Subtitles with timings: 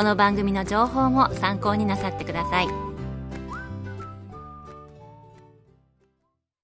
[0.00, 2.68] この番組の情報も参考になさってください。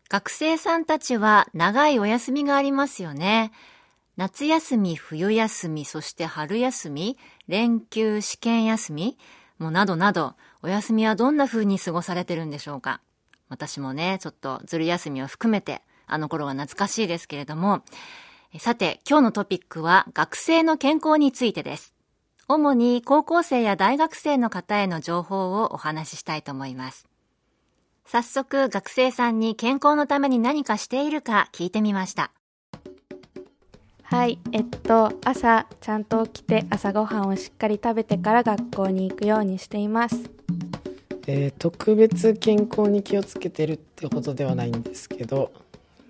[0.09, 3.53] 学生さんたちは長いお休みがありますよね。
[4.17, 9.19] 夏休み、冬休み、そして春休み、連休、試験休み、
[9.59, 13.03] もうなどなど、お休みはどんな風に過ごされてるんでしょうか？
[13.50, 17.83] 私もね、ちょっとずる休みを含めてあの頃は懐かしいですけれども、
[18.59, 21.96] さて、今日のトピックは学生の健康についてです。
[22.49, 27.09] 主に高校生や大学生の方への情報をお話ししたいと思います。
[28.05, 32.31] 早速、学生さんに健康のために何かしているか聞いてみました。
[34.05, 40.31] はい、えっと、朝ちゃんと起きて朝ごはんをしっかり食べてから学校に行くようにしています。
[41.27, 45.51] えー、特別健康に気をつけてるってほどではないんですけど、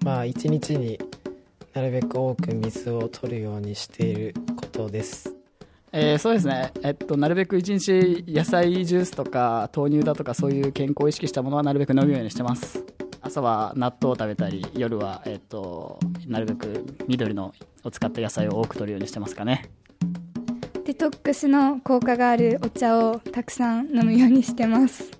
[0.05, 1.01] まあ一日に
[1.73, 5.36] なるべく多く水を取るようにしていることです。
[5.93, 12.85] えー、そうですね、えっと、なるべく一日野菜ジュースとか豆乳だとかそういう健康を意識したものはなるべく飲むようにしてます。
[13.23, 19.71] 朝は納豆を食べたり夜は、えっと、なるべく緑のを使った野菜を多く取るようにしてますかね。
[20.85, 25.11] デトックスの効果があるお茶をたくさん飲むようにしてます。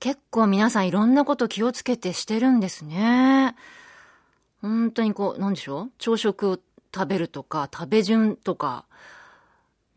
[0.00, 3.54] 結構皆さんいろんなこと気をつけてしてるんですね。
[4.60, 5.90] 本当にこう、なんでしょう？
[5.98, 6.58] 朝食を
[6.94, 8.84] 食べるとか、食べ順とか、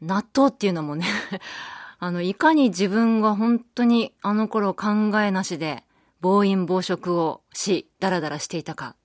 [0.02, 1.06] 納豆っていうのもね
[2.00, 4.88] あの、いかに自分が本当にあの頃考
[5.22, 5.84] えなしで、
[6.22, 8.96] 暴飲暴食をし、ダラダラしていたか。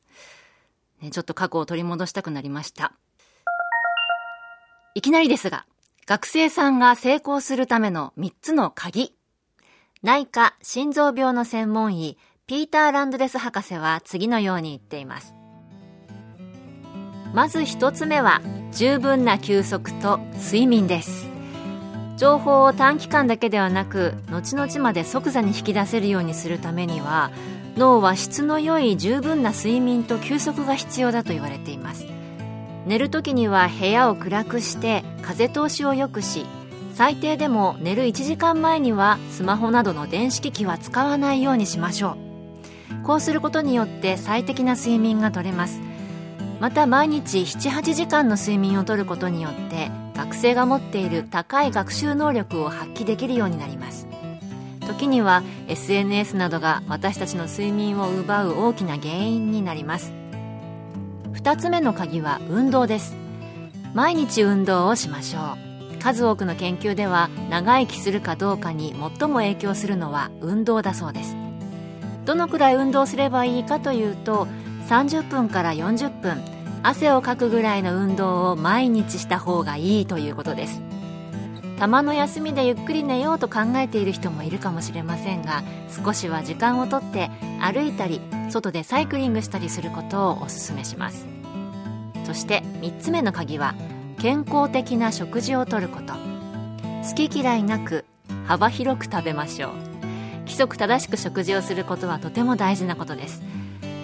[1.01, 2.93] ね、ちょっと過去を取り戻したくなりました。
[4.95, 5.65] いきなりですが、
[6.07, 9.15] 学生さんが成功するための3つの鍵。
[10.03, 12.17] 内科心臓病の専門医
[12.47, 15.38] ピーター・ランドレス博士は次のように言っています
[17.35, 18.41] まず一つ目は
[18.73, 21.29] 十分な休息と睡眠です。
[22.17, 27.31] 情報を短期間だけではなく後々まで即座に引き出せるようにするためには
[27.77, 32.07] 脳は質の良い十分な睡眠と休息が必要だと言われています。
[32.87, 36.47] 寝る時には部屋を暗くして風通しを良くし
[36.95, 42.17] 最低でも寝る1時間前にはスマホなどの電子機器は使わないようにしましょ
[43.03, 43.05] う。
[43.05, 45.88] こうすることによって最適な睡眠がとれます。
[46.61, 54.09] また毎日78時間の睡眠をとることによって学生が持っている高い学習能力を発揮できるようになります。
[54.87, 60.13] 時には SNS などが私たちの睡眠を奪う大きな原因になります。
[61.35, 63.15] 2つ目の鍵は運動です。
[63.95, 65.57] 毎日運動をしましょ
[65.95, 65.99] う。
[65.99, 71.37] 数多くの研究では長生きするかどうかに最も影響するのは運動だそうです。
[72.25, 74.49] どのくらい運動すればいいかというと
[74.89, 76.43] 30分から40分
[76.83, 80.81] 汗をかくぐらいの運動を毎日した方がいいということです。
[81.79, 85.63] たまの休みでゆっくり寝ようと考えている人もいるかもしれませんが
[86.05, 91.27] 少しは時間をとって歩いたり外でサイクリングしたりすることをお勧めします。
[92.25, 93.75] そして3つ目の鍵は
[94.19, 96.15] 健康的な食事をとること。
[97.07, 98.07] 好き嫌いなく
[98.47, 99.71] 幅広く食べましょう。
[100.41, 103.43] 規則正しく食事をすることはとても大事なことです。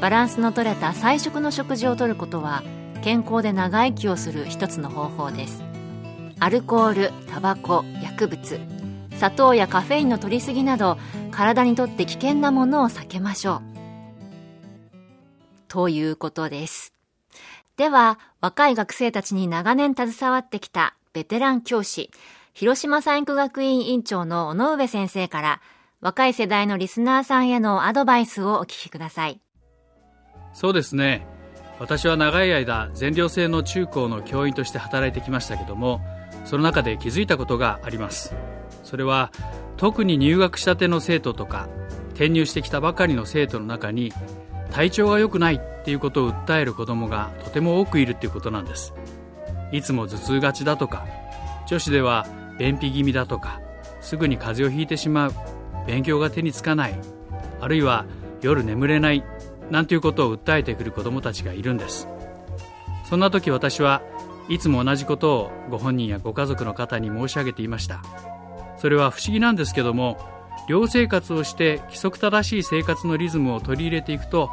[0.00, 2.62] バランスのとれた菜食の食事をとることは
[3.02, 5.62] 健康で長生きをする一つの方法です。
[6.40, 8.60] アルコールタバコ薬物
[9.16, 10.98] 砂糖やカフェインの摂りすぎなど
[11.30, 13.62] 体にとって危険なものを避けましょう。
[15.68, 16.92] ということです。
[17.76, 22.10] では、若い学生たちに長年携わってきたベテラン教師、
[22.52, 25.60] 広島産育学院院長の尾上先生から、
[26.00, 29.40] 若い世代のリスナーさんへのアドバイスをお聞きください。
[30.54, 31.26] そうですね。
[31.78, 36.00] 私は長い間、全寮制の中高の教員として働いてきましたけども、
[36.46, 38.34] その中で気づいたことがあります。
[38.82, 39.30] それは、
[39.76, 41.68] 特に入学したての生徒とか
[42.10, 44.12] 転入してきたばかりの生徒の中に
[44.70, 48.94] 体調が良くないっていうことを訴える子供がとても多くいるっていうことなんです
[49.72, 51.06] いつも頭痛がちだとか
[51.66, 52.26] 女子では
[52.58, 53.60] 便秘気味だとか
[54.00, 55.32] すぐに風邪をひいてしまう
[55.86, 56.94] 勉強が手につかない
[57.60, 58.06] あるいは
[58.42, 59.24] 夜眠れない
[59.70, 62.08] なんていうことを訴えてくる子どもたちがいるんです。
[63.08, 64.02] そんな時私は
[64.48, 68.02] いつも同じことをご本人やご家族の方に申し上げていました。
[68.76, 70.18] それは不思議なんですけども
[70.68, 74.50] 寮生活をして規則正しい生活のリズムを取り入れていくと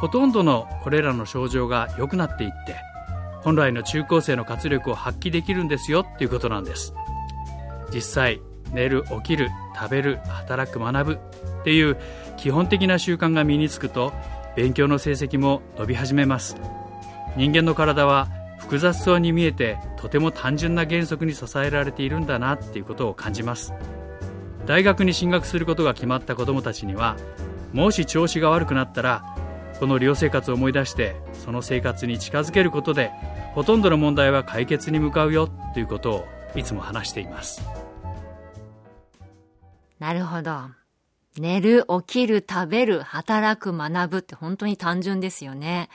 [0.00, 2.76] ほとんどのこれらの症状が良くなっていって
[3.42, 6.94] 本来の中高生の活力を発揮できるんですよっていうことなんです。
[7.92, 8.40] 実際
[8.72, 11.12] 寝る起きる食べる働く学ぶ
[11.60, 11.96] っていう
[12.36, 14.12] 基本的な習慣が身につくと
[14.56, 16.56] 勉強の成績も伸び始めます。
[17.36, 23.72] 人間の体は複雑そうに見えてとても単純な原則に支えられているんだなっていうことを感じます。
[24.66, 27.16] 大学に進学することが決まった子どもたちには
[27.72, 29.36] もし調子が悪くなったら
[29.80, 33.10] この寮生活を思い出してその生活に近づけることで
[33.54, 37.62] ほとんどの問題は解決に向かうよということをいつも話しています。
[39.98, 40.79] なるほど。
[41.38, 45.88] 寝る、起きる、食べる、働く、学ぶって本当に単純ですよね。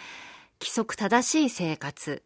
[0.61, 2.23] 規則正しい生活。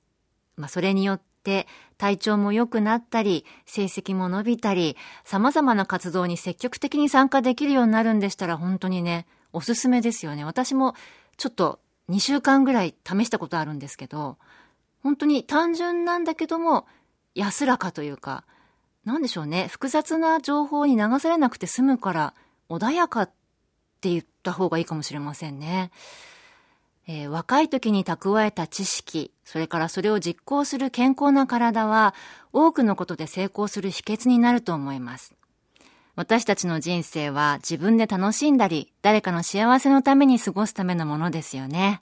[0.55, 1.67] まあ、それによって
[1.97, 10.43] 体調も良くなったり、成績も伸びたり、様々な活動に積極的に参加できるようになるんでしたら本当にね、おすすめですよね。
[10.43, 10.95] 私も
[11.37, 11.79] ちょっと
[12.09, 14.37] 2週間ぐらい試したことあるんですけど、
[15.01, 16.85] 本当に単純なんだけども
[17.35, 18.43] 安らかというか、
[19.05, 22.33] なんでしょうね、複雑な情報に流されなくて済むから
[22.69, 23.31] 穏やかっ
[24.01, 25.91] て言った方がいいかもしれませんね。
[27.07, 32.13] えー、若い時に蓄えた知識、それからそれを実行する健康な体は
[32.53, 35.33] 多くのことで成功する秘訣になると思います。
[36.15, 42.01] 私たちの人生は自分で楽しんだり、誰かの幸せのために過ごすためのものですよね。